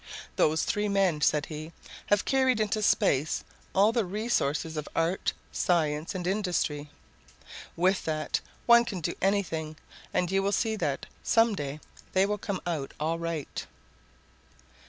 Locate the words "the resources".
3.91-4.75